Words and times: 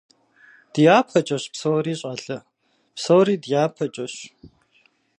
ДяпэкӀэщ 0.75 1.43
псори, 1.53 1.93
щӀалэ. 1.99 2.37
Псори 2.95 3.35
дяпэкӀэщ. 3.43 4.15